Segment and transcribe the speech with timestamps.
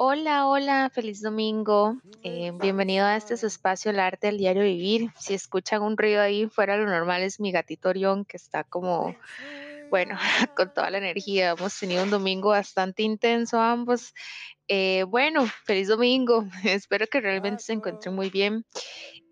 [0.00, 1.96] Hola, hola, feliz domingo.
[2.22, 5.10] Eh, bienvenido a este su espacio, el arte del diario vivir.
[5.18, 9.16] Si escuchan un ruido ahí fuera lo normal es mi gatito Orión que está como,
[9.90, 10.16] bueno,
[10.56, 11.56] con toda la energía.
[11.58, 14.14] Hemos tenido un domingo bastante intenso ambos.
[14.68, 16.46] Eh, bueno, feliz domingo.
[16.62, 18.64] Espero que realmente se encuentren muy bien.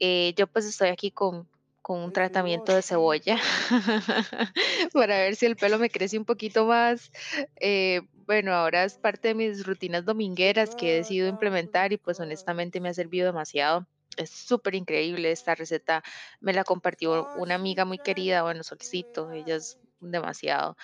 [0.00, 1.48] Eh, yo pues estoy aquí con,
[1.86, 3.38] con un tratamiento de cebolla
[4.92, 7.12] para ver si el pelo me crece un poquito más.
[7.60, 12.18] Eh, bueno, ahora es parte de mis rutinas domingueras que he decidido implementar y pues
[12.18, 13.86] honestamente me ha servido demasiado.
[14.16, 16.02] Es súper increíble esta receta.
[16.40, 20.76] Me la compartió una amiga muy querida, bueno, Solcito, ella es demasiado.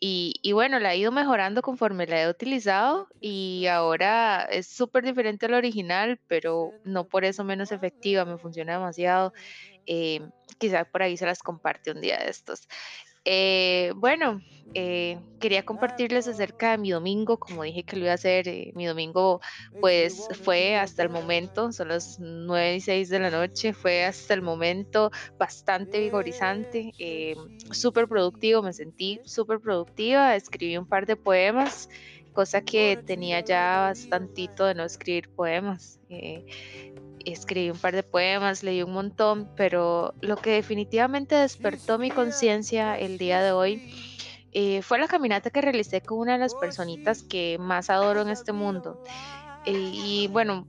[0.00, 5.04] Y, y bueno, la he ido mejorando conforme la he utilizado y ahora es súper
[5.04, 9.32] diferente a la original, pero no por eso menos efectiva, me funciona demasiado.
[9.86, 10.20] Eh,
[10.58, 12.68] quizás por ahí se las comparte un día de estos.
[13.24, 14.40] Eh, bueno,
[14.74, 18.72] eh, quería compartirles acerca de mi domingo, como dije que lo iba a hacer, eh,
[18.74, 19.40] mi domingo
[19.80, 24.34] pues fue hasta el momento, son las 9 y 6 de la noche, fue hasta
[24.34, 27.34] el momento bastante vigorizante, eh,
[27.70, 31.88] súper productivo, me sentí súper productiva, escribí un par de poemas,
[32.32, 36.00] cosa que tenía ya bastantito de no escribir poemas.
[37.24, 42.98] Escribí un par de poemas, leí un montón, pero lo que definitivamente despertó mi conciencia
[42.98, 43.82] el día de hoy
[44.52, 48.28] eh, fue la caminata que realicé con una de las personitas que más adoro en
[48.28, 49.02] este mundo.
[49.66, 50.66] Eh, y bueno,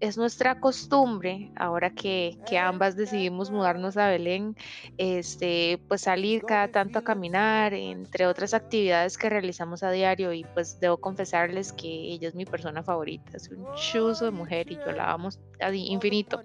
[0.00, 4.56] es nuestra costumbre, ahora que, que, ambas decidimos mudarnos a Belén,
[4.96, 10.44] este, pues salir cada tanto a caminar, entre otras actividades que realizamos a diario, y
[10.54, 14.76] pues debo confesarles que ella es mi persona favorita, es un chuzo de mujer y
[14.76, 15.28] yo la amo
[15.72, 16.42] infinito.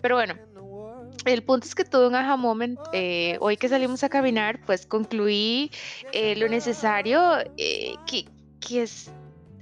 [0.00, 0.34] Pero bueno,
[1.24, 2.78] el punto es que tuve un aha moment.
[2.92, 5.70] Eh, hoy que salimos a caminar, pues concluí
[6.12, 8.26] eh, lo necesario eh, que,
[8.60, 9.12] que es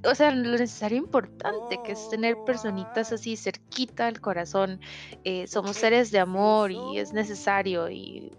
[0.04, 4.80] o sea, lo necesario importante que es tener personitas así cerquita del corazón.
[5.24, 8.30] Eh, somos seres de amor y es necesario y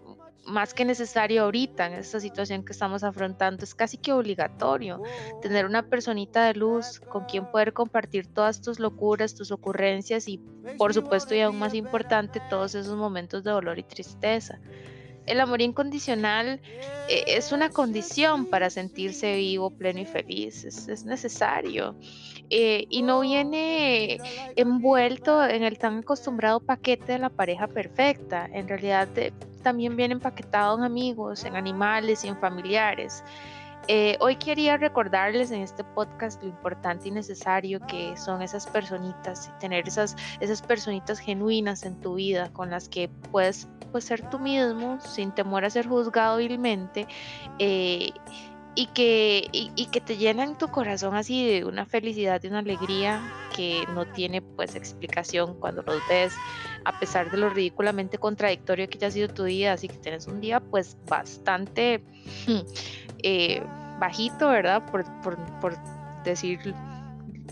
[0.46, 5.00] más que necesario ahorita en esta situación que estamos afrontando, es casi que obligatorio
[5.42, 10.38] tener una personita de luz con quien poder compartir todas tus locuras, tus ocurrencias y
[10.76, 14.58] por supuesto y aún más importante todos esos momentos de dolor y tristeza
[15.30, 16.60] el amor incondicional
[17.08, 21.94] eh, es una condición para sentirse vivo, pleno y feliz, es, necesario.
[22.50, 24.18] Eh, y no viene
[24.56, 29.32] envuelto en el tan acostumbrado paquete de la pareja perfecta, en realidad eh,
[29.62, 33.22] también viene empaquetado en amigos, en animales y en familiares.
[33.88, 39.48] Eh, hoy quería recordarles en este podcast lo importante y necesario que son esas personitas
[39.48, 44.28] y tener esas, esas personitas genuinas en tu vida con las que puedes pues, ser
[44.30, 47.06] tú mismo sin temor a ser juzgado vilmente.
[47.58, 48.12] Eh,
[48.74, 53.20] y que, y, que te llenan tu corazón así de una felicidad y una alegría
[53.54, 56.32] que no tiene pues explicación cuando los ves,
[56.84, 60.26] a pesar de lo ridículamente contradictorio que ya ha sido tu día, así que tienes
[60.26, 62.02] un día pues bastante
[63.22, 63.62] eh,
[63.98, 64.84] bajito, ¿verdad?
[64.90, 65.76] Por, por, por
[66.24, 66.74] decir,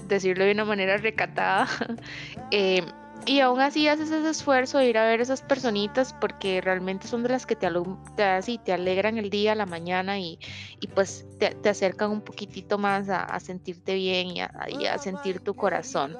[0.06, 1.68] decirlo de una manera recatada.
[2.50, 2.82] eh,
[3.26, 7.22] y aún así haces ese esfuerzo de ir a ver esas personitas porque realmente son
[7.22, 7.68] de las que te,
[8.16, 10.38] te, te alegran el día, la mañana y,
[10.80, 15.40] y pues te, te, acercan un poquitito más a, a sentirte bien y a, sentir
[15.40, 16.16] tu corazón.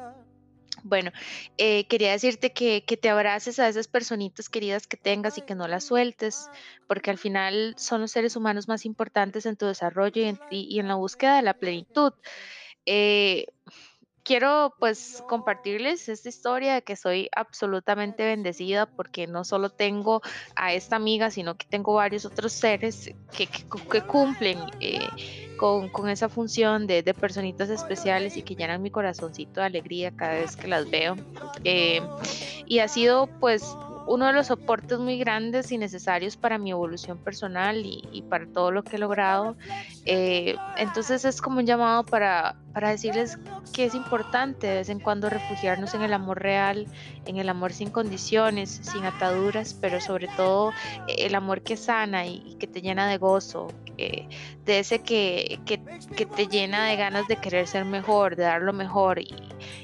[0.83, 1.11] Bueno,
[1.56, 5.55] eh, quería decirte que, que, te abraces a esas personitas queridas que tengas y que
[5.55, 6.49] no las sueltes,
[6.87, 10.75] porque al final son los seres humanos más importantes en tu desarrollo y en, y,
[10.75, 12.12] y en la búsqueda de la plenitud.
[12.87, 13.47] Eh,
[14.28, 20.21] quiero pues compartirles esta historia de que soy absolutamente bendecida porque no solo tengo
[20.55, 26.09] a esta amiga, sino que tengo varios otros seres que, que, que cumplen eh, con,
[26.09, 30.69] esa función de, personitas especiales y que llenan mi corazoncito de alegría cada vez que
[30.69, 31.17] las veo.
[31.65, 32.01] Eh,
[32.67, 33.77] y ha sido pues
[34.07, 38.47] uno de los soportes muy grandes y necesarios para mi evolución personal y, y para
[38.47, 39.57] todo lo que he logrado.
[40.07, 43.41] Eh, entonces es como un llamado para, para decirles
[43.72, 46.87] que es importante de vez en cuando refugiarnos en el amor real,
[47.25, 50.70] en el amor sin condiciones, sin ataduras, pero sobre todo
[51.08, 53.67] eh, el amor que sana y, que te llena de gozo,
[53.97, 55.81] de ese que, que,
[56.17, 59.35] que, te llena de ganas de querer ser mejor, de dar lo mejor y,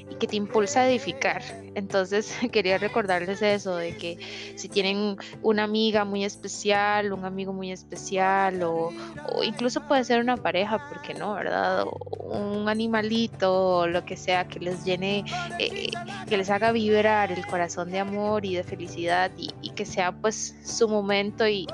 [0.09, 1.41] y que te impulsa a edificar.
[1.75, 4.17] Entonces quería recordarles eso, de que
[4.55, 8.93] si tienen una amiga muy especial, un amigo muy especial o,
[9.33, 11.83] o incluso puede ser una pareja, ¿por qué no, verdad?
[11.83, 15.25] O un animalito o lo que sea que les llene,
[15.59, 15.89] eh,
[16.27, 20.55] que les haga vibrar el corazón de amor y de felicidad y, que sea pues
[20.63, 21.67] su momento y,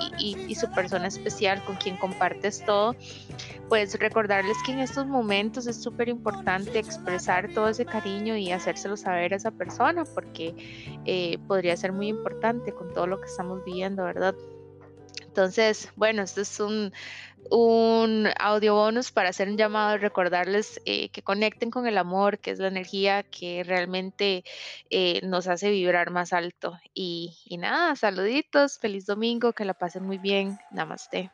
[0.60, 2.96] su persona especial con quien compartes todo,
[3.69, 8.98] pues recordarles que en estos momentos es súper importante expresar todo ese cariño y hacérselo
[8.98, 10.56] saber a esa persona porque
[11.06, 14.36] eh, podría ser muy importante con todo lo que estamos viviendo, ¿verdad?
[15.33, 16.92] Entonces, bueno, esto es un,
[17.50, 22.39] un audio bonus para hacer un llamado y recordarles eh, que conecten con el amor,
[22.39, 24.44] que es la energía que realmente
[24.89, 26.78] eh, nos hace vibrar más alto.
[26.94, 30.60] Y, y nada, saluditos, feliz domingo, que la pasen muy bien.
[30.69, 31.34] Namaste.